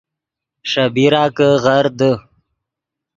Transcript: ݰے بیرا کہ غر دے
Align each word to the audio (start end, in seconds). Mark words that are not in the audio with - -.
ݰے 0.69 0.85
بیرا 0.93 1.23
کہ 1.35 1.47
غر 1.63 1.85
دے 1.99 2.11